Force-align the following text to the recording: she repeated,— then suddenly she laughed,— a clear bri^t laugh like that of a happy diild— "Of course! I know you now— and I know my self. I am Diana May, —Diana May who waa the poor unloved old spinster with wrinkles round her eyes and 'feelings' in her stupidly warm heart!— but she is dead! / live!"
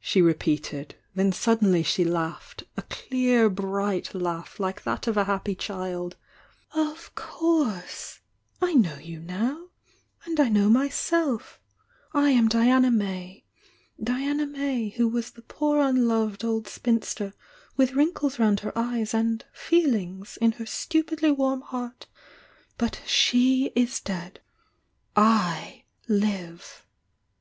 she 0.00 0.20
repeated,— 0.20 0.96
then 1.14 1.30
suddenly 1.30 1.84
she 1.84 2.02
laughed,— 2.04 2.64
a 2.76 2.82
clear 2.82 3.48
bri^t 3.48 4.20
laugh 4.20 4.58
like 4.58 4.82
that 4.82 5.06
of 5.06 5.16
a 5.16 5.22
happy 5.30 5.54
diild— 5.54 6.14
"Of 6.92 7.14
course! 7.14 8.18
I 8.60 8.74
know 8.74 8.96
you 8.96 9.20
now— 9.20 9.68
and 10.24 10.40
I 10.40 10.48
know 10.48 10.68
my 10.68 10.88
self. 10.88 11.60
I 12.12 12.30
am 12.30 12.48
Diana 12.48 12.90
May, 12.90 13.44
—Diana 14.02 14.44
May 14.44 14.88
who 14.88 15.06
waa 15.06 15.22
the 15.32 15.42
poor 15.42 15.80
unloved 15.80 16.44
old 16.44 16.66
spinster 16.66 17.32
with 17.76 17.92
wrinkles 17.92 18.40
round 18.40 18.58
her 18.66 18.76
eyes 18.76 19.14
and 19.14 19.44
'feelings' 19.52 20.36
in 20.40 20.50
her 20.58 20.66
stupidly 20.66 21.30
warm 21.30 21.60
heart!— 21.60 22.08
but 22.76 23.00
she 23.06 23.66
is 23.76 24.00
dead! 24.00 24.40
/ 24.82 25.16
live!" 26.08 26.84